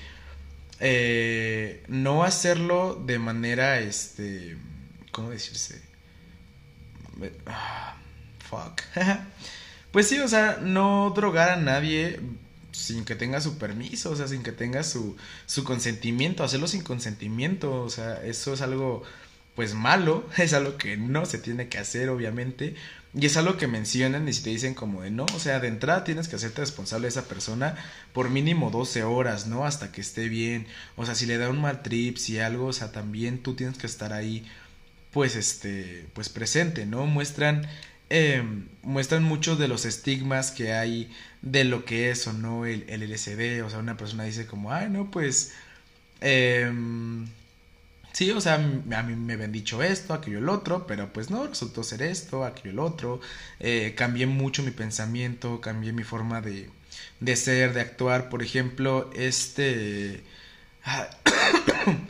Eh, 0.79 1.83
no 1.87 2.23
hacerlo 2.23 2.95
de 3.05 3.19
manera, 3.19 3.79
este... 3.79 4.57
¿Cómo 5.11 5.29
decirse? 5.29 5.81
Ah, 7.45 7.97
fuck. 8.49 8.81
Pues 9.91 10.09
sí, 10.09 10.19
o 10.19 10.27
sea, 10.27 10.59
no 10.61 11.13
drogar 11.15 11.49
a 11.49 11.55
nadie 11.55 12.19
sin 12.73 13.05
que 13.05 13.15
tenga 13.15 13.39
su 13.39 13.57
permiso, 13.57 14.11
o 14.11 14.15
sea, 14.17 14.27
sin 14.27 14.43
que 14.43 14.51
tenga 14.51 14.83
su, 14.83 15.15
su 15.45 15.63
consentimiento, 15.63 16.43
hacerlo 16.43 16.67
sin 16.67 16.83
consentimiento, 16.83 17.81
o 17.81 17.89
sea, 17.89 18.21
eso 18.25 18.53
es 18.53 18.59
algo 18.59 19.03
pues 19.55 19.73
malo, 19.73 20.27
es 20.37 20.53
algo 20.53 20.77
que 20.77 20.97
no 20.97 21.25
se 21.25 21.39
tiene 21.39 21.69
que 21.69 21.77
hacer, 21.77 22.09
obviamente, 22.09 22.75
y 23.13 23.25
es 23.25 23.37
algo 23.37 23.57
que 23.57 23.67
mencionan 23.67 24.27
y 24.27 24.33
si 24.33 24.43
te 24.43 24.49
dicen 24.49 24.73
como 24.73 25.01
de 25.01 25.09
no, 25.11 25.25
o 25.33 25.39
sea, 25.39 25.59
de 25.61 25.69
entrada 25.69 26.03
tienes 26.03 26.27
que 26.27 26.35
hacerte 26.35 26.61
responsable 26.61 27.05
de 27.05 27.09
esa 27.09 27.27
persona 27.27 27.75
por 28.13 28.29
mínimo 28.29 28.71
12 28.71 29.03
horas, 29.03 29.47
¿no? 29.47 29.65
Hasta 29.65 29.91
que 29.91 30.01
esté 30.01 30.27
bien, 30.27 30.67
o 30.97 31.05
sea, 31.05 31.15
si 31.15 31.25
le 31.25 31.37
da 31.37 31.49
un 31.49 31.61
mal 31.61 31.81
trip, 31.81 32.17
si 32.17 32.39
algo, 32.39 32.67
o 32.67 32.73
sea, 32.73 32.91
también 32.91 33.39
tú 33.39 33.55
tienes 33.55 33.77
que 33.77 33.87
estar 33.87 34.11
ahí, 34.13 34.45
pues, 35.11 35.35
este, 35.37 36.07
pues 36.13 36.27
presente, 36.29 36.85
¿no? 36.85 37.05
Muestran 37.05 37.67
eh, 38.09 38.43
muestran 38.83 39.23
muchos 39.23 39.57
de 39.57 39.67
los 39.67 39.85
estigmas 39.85 40.51
que 40.51 40.73
hay 40.73 41.11
de 41.41 41.63
lo 41.63 41.85
que 41.85 42.11
es 42.11 42.27
o 42.27 42.33
no 42.33 42.65
el, 42.65 42.85
el 42.87 43.01
LSD. 43.09 43.63
O 43.63 43.69
sea, 43.69 43.79
una 43.79 43.97
persona 43.97 44.25
dice 44.25 44.45
como, 44.45 44.71
ay, 44.73 44.89
no, 44.89 45.09
pues... 45.11 45.53
Eh, 46.21 46.71
sí, 48.15 48.31
o 48.31 48.39
sea, 48.41 48.55
a 48.55 48.57
mí 49.03 49.15
me 49.15 49.33
habían 49.33 49.51
dicho 49.51 49.83
esto, 49.83 50.13
aquello, 50.13 50.39
el 50.39 50.49
otro, 50.49 50.87
pero 50.87 51.11
pues 51.11 51.29
no, 51.29 51.45
resultó 51.47 51.83
ser 51.83 52.01
esto, 52.01 52.45
aquello, 52.45 52.71
el 52.71 52.79
otro. 52.79 53.19
Eh, 53.59 53.93
cambié 53.97 54.25
mucho 54.25 54.63
mi 54.63 54.71
pensamiento, 54.71 55.59
cambié 55.61 55.91
mi 55.93 56.03
forma 56.03 56.41
de, 56.41 56.69
de 57.19 57.35
ser, 57.35 57.73
de 57.73 57.81
actuar. 57.81 58.29
Por 58.29 58.41
ejemplo, 58.43 59.11
este... 59.15 60.23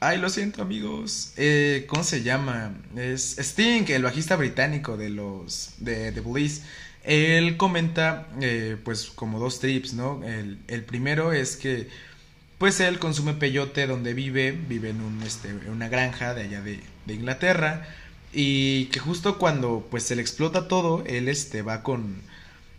Ay, 0.00 0.18
lo 0.18 0.30
siento, 0.30 0.62
amigos. 0.62 1.34
Eh, 1.36 1.84
¿Cómo 1.86 2.02
se 2.04 2.22
llama? 2.22 2.74
Es 2.96 3.38
Sting, 3.38 3.84
el 3.88 4.02
bajista 4.02 4.34
británico 4.36 4.96
de 4.96 5.10
los. 5.10 5.74
de 5.78 6.12
Police. 6.22 6.62
Él 7.02 7.56
comenta, 7.56 8.28
eh, 8.40 8.76
pues, 8.84 9.06
como 9.06 9.38
dos 9.38 9.60
trips, 9.60 9.94
¿no? 9.94 10.22
El, 10.24 10.58
el, 10.68 10.84
primero 10.84 11.32
es 11.32 11.56
que, 11.56 11.88
pues, 12.60 12.78
él 12.80 12.98
consume 12.98 13.32
peyote 13.32 13.86
donde 13.86 14.12
vive, 14.12 14.52
vive 14.52 14.90
en, 14.90 15.00
un, 15.00 15.22
este, 15.22 15.48
una 15.70 15.88
granja 15.88 16.34
de 16.34 16.42
allá 16.42 16.60
de, 16.60 16.78
de, 17.06 17.14
Inglaterra, 17.14 17.88
y 18.34 18.84
que 18.86 19.00
justo 19.00 19.38
cuando, 19.38 19.88
pues, 19.90 20.02
se 20.02 20.14
le 20.14 20.20
explota 20.20 20.68
todo, 20.68 21.02
él, 21.06 21.28
este, 21.28 21.62
va 21.62 21.82
con, 21.82 22.20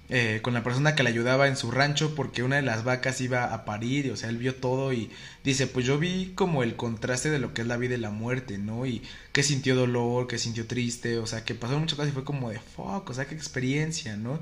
eh, 0.09 0.39
con 0.43 0.53
la 0.53 0.63
persona 0.63 0.93
que 0.93 1.01
le 1.01 1.09
ayudaba 1.09 1.47
en 1.47 1.57
su 1.57 1.71
rancho 1.71 2.13
porque 2.13 2.43
una 2.43 2.57
de 2.57 2.61
las 2.61 2.83
vacas 2.83 3.21
iba 3.21 3.55
a 3.55 3.65
parir, 3.65 4.05
y, 4.05 4.09
o 4.11 4.17
sea, 4.17 4.29
él 4.29 4.37
vio 4.37 4.53
todo 4.53 4.93
y 4.93 5.09
dice, 5.43 5.65
pues 5.65 5.83
yo 5.87 5.97
vi 5.97 6.33
como 6.35 6.61
el 6.61 6.75
contraste 6.75 7.31
de 7.31 7.39
lo 7.39 7.55
que 7.55 7.63
es 7.63 7.67
la 7.67 7.77
vida 7.77 7.95
y 7.95 7.99
la 7.99 8.11
muerte, 8.11 8.59
¿no? 8.59 8.85
Y 8.85 9.01
que 9.31 9.41
sintió 9.41 9.75
dolor, 9.75 10.27
que 10.27 10.37
sintió 10.37 10.67
triste, 10.67 11.17
o 11.17 11.25
sea, 11.25 11.43
que 11.43 11.55
pasó 11.55 11.79
muchas 11.79 11.95
cosas 11.95 12.11
y 12.11 12.13
fue 12.13 12.23
como 12.23 12.51
de 12.51 12.59
fuck, 12.59 13.09
o 13.09 13.13
sea, 13.15 13.25
qué 13.25 13.33
experiencia, 13.33 14.15
¿no? 14.15 14.39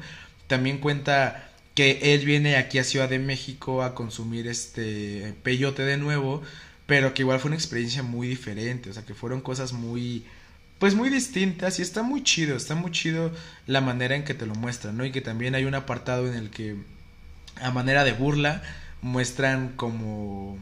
También 0.48 0.80
cuenta 0.80 1.49
que 1.80 2.14
él 2.14 2.26
viene 2.26 2.58
aquí 2.58 2.78
a 2.78 2.84
Ciudad 2.84 3.08
de 3.08 3.20
México 3.20 3.84
a 3.84 3.96
consumir 3.96 4.48
este 4.48 5.34
peyote 5.44 5.84
de 5.84 5.96
nuevo, 5.96 6.44
pero 6.88 7.14
que 7.14 7.22
igual 7.22 7.40
fue 7.40 7.48
una 7.48 7.56
experiencia 7.56 8.04
muy 8.04 8.28
diferente, 8.28 8.90
o 8.90 8.94
sea, 8.94 9.06
que 9.06 9.14
fueron 9.14 9.40
cosas 9.40 9.72
muy 9.72 10.26
pues 10.78 10.94
muy 10.94 11.10
distintas 11.10 11.80
y 11.80 11.82
está 11.82 12.04
muy 12.04 12.22
chido, 12.22 12.58
está 12.58 12.76
muy 12.76 12.92
chido 12.92 13.32
la 13.66 13.80
manera 13.80 14.18
en 14.18 14.26
que 14.26 14.34
te 14.34 14.46
lo 14.46 14.56
muestran, 14.56 14.98
¿no? 14.98 15.06
Y 15.06 15.14
que 15.14 15.22
también 15.22 15.56
hay 15.56 15.64
un 15.64 15.74
apartado 15.74 16.28
en 16.28 16.34
el 16.34 16.50
que 16.50 16.76
a 17.62 17.72
manera 17.72 18.04
de 18.04 18.12
burla 18.12 18.62
muestran 19.02 19.70
como 19.78 20.58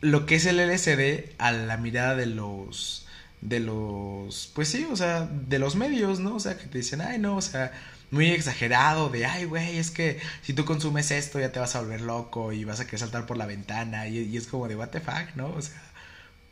lo 0.00 0.26
que 0.26 0.34
es 0.34 0.46
el 0.46 0.58
LSD 0.58 1.30
a 1.38 1.52
la 1.52 1.76
mirada 1.76 2.16
de 2.16 2.26
los 2.26 3.06
de 3.40 3.60
los 3.60 4.50
pues 4.52 4.66
sí, 4.66 4.84
o 4.90 4.96
sea, 4.96 5.28
de 5.30 5.60
los 5.60 5.76
medios, 5.76 6.18
¿no? 6.18 6.34
O 6.34 6.40
sea, 6.40 6.58
que 6.58 6.66
te 6.66 6.78
dicen, 6.78 7.00
"Ay, 7.02 7.20
no, 7.20 7.36
o 7.36 7.42
sea, 7.42 7.70
muy 8.12 8.30
exagerado 8.30 9.08
de, 9.08 9.24
ay, 9.26 9.46
güey, 9.46 9.78
es 9.78 9.90
que 9.90 10.20
si 10.42 10.52
tú 10.52 10.64
consumes 10.66 11.10
esto 11.10 11.40
ya 11.40 11.50
te 11.50 11.58
vas 11.58 11.74
a 11.74 11.80
volver 11.80 12.02
loco 12.02 12.52
y 12.52 12.64
vas 12.64 12.78
a 12.78 12.84
querer 12.84 13.00
saltar 13.00 13.26
por 13.26 13.38
la 13.38 13.46
ventana 13.46 14.06
y, 14.06 14.36
es 14.36 14.46
como 14.46 14.68
de, 14.68 14.76
what 14.76 14.90
the 14.90 15.00
fuck, 15.00 15.34
¿no? 15.34 15.48
O 15.48 15.62
sea, 15.62 15.82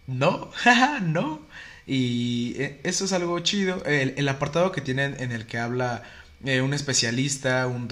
no, 0.07 0.51
no. 1.03 1.41
Y 1.87 2.55
eh, 2.59 2.81
eso 2.83 3.05
es 3.05 3.13
algo 3.13 3.39
chido. 3.41 3.85
El, 3.85 4.29
apartado 4.29 4.73
que 4.73 4.81
tienen 4.81 5.17
en 5.21 5.33
el 5.33 5.47
que 5.47 5.59
habla 5.59 6.03
eh, 6.45 6.63
un 6.63 6.73
especialista, 6.73 7.67
un, 7.67 7.89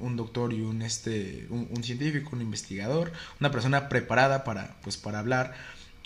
un, 0.00 0.16
doctor 0.16 0.54
y 0.54 0.62
un, 0.62 0.80
este, 0.80 1.46
un, 1.50 1.84
científico, 1.84 2.30
un 2.32 2.40
investigador, 2.40 3.12
una 3.40 3.50
persona 3.50 3.90
preparada 3.90 4.42
para, 4.44 4.76
pues, 4.82 4.96
para 4.96 5.18
hablar. 5.18 5.54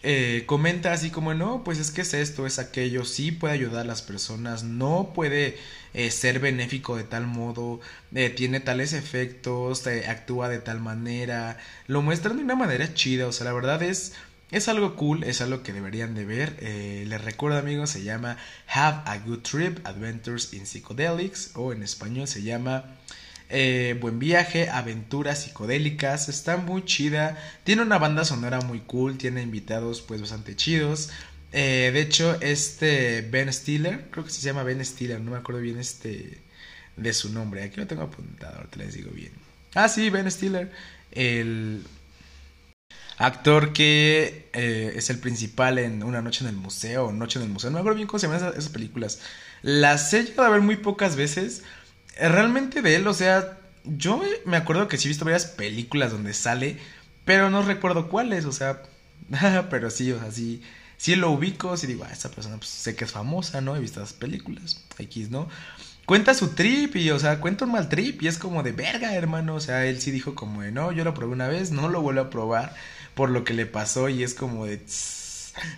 Eh, 0.09 0.45
comenta 0.47 0.93
así 0.93 1.11
como 1.11 1.35
no, 1.35 1.65
pues 1.65 1.79
es 1.79 1.91
que 1.91 2.03
es 2.03 2.15
esto, 2.15 2.47
es 2.47 2.59
aquello, 2.61 3.05
sí 3.05 3.33
puede 3.33 3.55
ayudar 3.55 3.81
a 3.81 3.85
las 3.85 4.03
personas, 4.03 4.63
no 4.63 5.13
puede 5.15 5.59
ser 6.11 6.41
benéfico 6.41 6.97
de 6.97 7.05
tal 7.05 7.27
modo, 7.27 7.81
tiene 8.37 8.61
tales 8.61 8.93
efectos, 8.93 9.87
actúa 9.87 10.51
de 10.51 10.59
tal 10.59 10.79
manera, 10.79 11.59
lo 11.87 12.03
muestran 12.03 12.37
de 12.37 12.45
una 12.45 12.55
manera 12.55 12.93
chida, 12.93 13.27
o 13.27 13.33
sea, 13.33 13.47
la 13.47 13.55
verdad 13.55 13.83
es 13.83 14.13
es 14.51 14.69
algo 14.69 14.95
cool, 14.95 15.25
es 15.25 15.41
algo 15.41 15.63
que 15.63 15.73
deberían 15.73 16.15
de 16.15 16.25
ver. 16.25 16.57
Eh, 16.61 17.05
les 17.09 17.21
recuerdo 17.23 17.59
amigos, 17.59 17.91
se 17.91 18.05
llama 18.05 18.37
Have 18.69 19.03
a 19.05 19.19
Good 19.19 19.41
Trip, 19.41 19.87
Adventures 19.87 20.53
in 20.53 20.67
Psychedelics, 20.67 21.51
o 21.55 21.73
en 21.73 21.83
español 21.83 22.29
se 22.29 22.43
llama 22.43 22.85
eh, 23.49 23.97
Buen 24.01 24.19
Viaje, 24.19 24.69
Aventuras 24.69 25.43
Psicodélicas. 25.43 26.29
Está 26.29 26.57
muy 26.57 26.85
chida, 26.85 27.37
tiene 27.65 27.83
una 27.83 27.99
banda 27.99 28.25
sonora 28.25 28.61
muy 28.61 28.81
cool, 28.81 29.19
tiene 29.19 29.43
invitados 29.43 30.03
pues 30.03 30.21
bastante 30.21 30.57
chidos. 30.57 31.11
Eh, 31.53 31.91
de 31.93 32.01
hecho, 32.01 32.41
este 32.41 33.23
Ben 33.23 33.53
Stiller, 33.53 34.09
creo 34.11 34.25
que 34.25 34.31
se 34.31 34.43
llama 34.43 34.63
Ben 34.63 34.85
Stiller, 34.85 35.21
no 35.21 35.31
me 35.33 35.39
acuerdo 35.39 35.61
bien 35.61 35.79
este 35.79 36.41
de 36.97 37.13
su 37.13 37.33
nombre. 37.33 37.63
Aquí 37.63 37.77
lo 37.77 37.87
tengo 37.87 38.03
apuntado, 38.03 38.57
ahorita 38.57 38.77
les 38.79 38.95
digo 38.95 39.11
bien. 39.11 39.33
Ah, 39.75 39.89
sí, 39.89 40.11
Ben 40.11 40.31
Stiller. 40.31 40.71
El 41.13 41.85
Actor 43.19 43.73
que 43.73 44.51
eh, 44.53 44.93
es 44.95 45.09
el 45.09 45.19
principal 45.19 45.79
en 45.79 46.03
Una 46.03 46.21
noche 46.21 46.45
en 46.45 46.51
el 46.51 46.57
museo, 46.57 47.13
Noche 47.13 47.39
en 47.39 47.47
el 47.47 47.51
museo. 47.51 47.71
No 47.71 47.77
me 47.77 47.81
acuerdo 47.81 47.97
bien 47.97 48.09
cómo 48.09 48.19
se 48.19 48.27
llaman 48.27 48.53
esas, 48.57 48.69
películas. 48.69 49.21
Las 49.63 50.13
he 50.13 50.25
llegado 50.25 50.45
a 50.45 50.51
ver 50.51 50.61
muy 50.61 50.77
pocas 50.77 51.17
veces. 51.17 51.63
Eh, 52.17 52.29
realmente 52.29 52.83
de 52.83 52.97
él, 52.97 53.07
o 53.07 53.15
sea, 53.15 53.59
yo 53.85 54.23
me 54.45 54.57
acuerdo 54.57 54.89
que 54.89 54.99
sí 54.99 55.07
he 55.07 55.11
visto 55.11 55.25
varias 55.25 55.47
películas 55.47 56.13
donde 56.13 56.35
sale, 56.35 56.79
pero 57.25 57.51
no 57.51 57.63
recuerdo 57.63 58.09
cuáles, 58.09 58.45
o 58.45 58.53
sea, 58.53 58.83
pero 59.71 59.91
sí, 59.91 60.13
o 60.13 60.19
sea, 60.19 60.31
sí, 60.31 60.63
si 60.97 61.15
lo 61.17 61.31
ubico, 61.31 61.77
si 61.77 61.87
digo, 61.87 62.05
ah, 62.05 62.13
esa 62.13 62.31
persona 62.31 62.57
pues, 62.57 62.71
sé 62.71 62.97
que 62.97 63.05
es 63.05 63.13
famosa, 63.13 63.61
¿no? 63.61 63.77
He 63.77 63.81
visto 63.81 64.01
las 64.01 64.13
películas, 64.13 64.85
X, 64.99 65.31
¿no? 65.31 65.49
Cuenta 66.07 66.35
su 66.35 66.49
trip 66.51 66.97
y, 66.97 67.11
o 67.11 67.19
sea, 67.19 67.41
cuenta 67.41 67.65
un 67.65 67.73
mal 67.73 67.89
trip 67.89 68.23
y 68.23 68.29
es 68.29 68.39
como 68.39 68.63
de 68.63 68.73
verga, 68.73 69.15
hermano. 69.15 69.57
O 69.57 69.61
sea, 69.61 69.85
él 69.87 70.01
sí 70.01 70.13
dijo 70.13 70.35
como 70.35 70.63
de, 70.63 70.71
no, 70.73 70.93
yo 70.93 71.05
lo 71.05 71.15
probé 71.15 71.33
una 71.33 71.49
vez, 71.49 71.73
no 71.73 71.89
lo 71.89 72.01
vuelvo 72.01 72.21
a 72.23 72.31
probar 72.31 72.75
por 73.15 73.31
lo 73.31 73.45
que 73.45 73.55
le 73.55 73.67
pasó 73.67 74.09
y 74.09 74.23
es 74.23 74.35
como 74.35 74.67
de... 74.67 74.81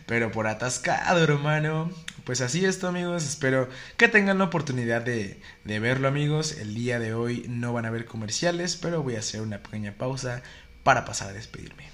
pero 0.06 0.30
por 0.30 0.47
atascado, 0.47 1.23
hermano. 1.23 1.90
Pues 2.25 2.40
así 2.40 2.64
esto, 2.64 2.88
amigos. 2.88 3.25
Espero 3.25 3.68
que 3.97 4.08
tengan 4.08 4.38
la 4.38 4.44
oportunidad 4.44 5.02
de, 5.02 5.40
verlo, 5.64 6.08
amigos. 6.08 6.52
El 6.58 6.75
día 6.75 6.99
de 6.99 7.14
hoy 7.14 7.47
no 7.49 7.73
van 7.73 7.85
a 7.85 7.88
haber 7.88 8.04
comerciales, 8.04 8.76
pero 8.76 9.02
voy 9.02 9.16
a 9.16 9.20
hacer 9.20 9.40
una 9.40 9.62
pequeña 9.62 9.94
pausa 9.97 10.42
para 10.82 11.04
pasar 11.04 11.30
a 11.30 11.32
despedirme. 11.32 11.88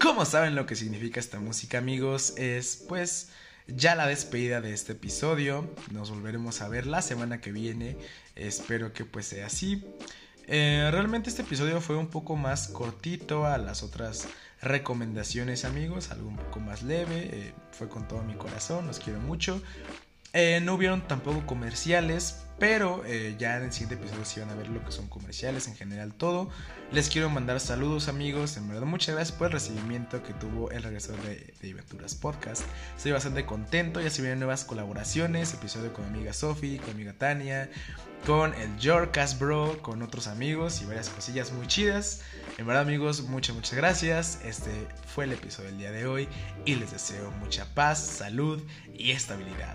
Como 0.00 0.24
saben 0.24 0.54
lo 0.54 0.66
que 0.66 0.74
significa 0.74 1.20
esta 1.20 1.38
música, 1.38 1.78
amigos, 1.78 2.34
es 2.36 2.84
pues 2.88 3.30
ya 3.68 3.94
la 3.94 4.06
despedida 4.06 4.60
de 4.60 4.72
este 4.72 4.92
episodio. 4.92 5.72
Nos 5.92 6.10
volveremos 6.10 6.60
a 6.60 6.68
ver 6.68 6.86
la 6.86 7.02
semana 7.02 7.40
que 7.40 7.52
viene. 7.52 7.96
Espero 8.34 8.92
que 8.92 9.04
pues 9.04 9.26
sea 9.26 9.46
así. 9.46 9.84
Eh, 10.48 10.88
realmente 10.90 11.30
este 11.30 11.42
episodio 11.42 11.80
fue 11.80 11.96
un 11.96 12.08
poco 12.08 12.36
más 12.36 12.68
cortito 12.68 13.46
a 13.46 13.58
las 13.58 13.82
otras 13.82 14.26
recomendaciones 14.62 15.64
amigos, 15.64 16.10
algo 16.10 16.28
un 16.28 16.36
poco 16.36 16.60
más 16.60 16.82
leve, 16.82 17.28
eh, 17.32 17.54
fue 17.72 17.88
con 17.88 18.06
todo 18.06 18.22
mi 18.22 18.34
corazón, 18.34 18.86
los 18.86 19.00
quiero 19.00 19.20
mucho. 19.20 19.60
Eh, 20.34 20.60
no 20.62 20.74
hubieron 20.74 21.06
tampoco 21.06 21.44
comerciales, 21.46 22.42
pero 22.58 23.02
eh, 23.04 23.34
ya 23.38 23.56
en 23.56 23.64
el 23.64 23.72
siguiente 23.72 23.96
episodio 23.96 24.24
sí 24.24 24.40
van 24.40 24.48
a 24.50 24.54
ver 24.54 24.68
lo 24.68 24.82
que 24.84 24.92
son 24.92 25.08
comerciales, 25.08 25.68
en 25.68 25.74
general 25.74 26.14
todo. 26.14 26.48
Les 26.90 27.10
quiero 27.10 27.28
mandar 27.28 27.60
saludos 27.60 28.08
amigos, 28.08 28.56
en 28.56 28.68
verdad 28.68 28.86
muchas 28.86 29.14
gracias 29.14 29.36
por 29.36 29.48
el 29.48 29.52
recibimiento 29.54 30.22
que 30.22 30.32
tuvo 30.34 30.70
el 30.70 30.82
regreso 30.82 31.12
de, 31.12 31.52
de 31.60 31.72
Aventuras 31.72 32.14
Podcast. 32.14 32.62
Estoy 32.96 33.12
bastante 33.12 33.44
contento, 33.44 34.00
ya 34.00 34.08
se 34.08 34.22
vienen 34.22 34.38
nuevas 34.38 34.64
colaboraciones, 34.64 35.52
episodio 35.52 35.92
con 35.92 36.10
mi 36.10 36.18
amiga 36.18 36.32
Sophie, 36.32 36.78
con 36.78 36.86
mi 36.88 37.02
amiga 37.02 37.12
Tania, 37.14 37.68
con 38.26 38.54
el 38.54 38.78
Yorkas 38.78 39.38
Bro, 39.38 39.82
con 39.82 40.02
otros 40.02 40.28
amigos 40.28 40.80
y 40.80 40.86
varias 40.86 41.10
cosillas 41.10 41.52
muy 41.52 41.66
chidas. 41.66 42.22
En 42.56 42.66
verdad 42.66 42.82
amigos, 42.82 43.22
muchas, 43.22 43.54
muchas 43.54 43.74
gracias. 43.74 44.40
Este 44.44 44.70
fue 45.06 45.24
el 45.24 45.32
episodio 45.32 45.70
del 45.70 45.78
día 45.78 45.90
de 45.90 46.06
hoy 46.06 46.28
y 46.64 46.76
les 46.76 46.92
deseo 46.92 47.30
mucha 47.32 47.66
paz, 47.74 47.98
salud 47.98 48.62
y 48.96 49.10
estabilidad. 49.10 49.74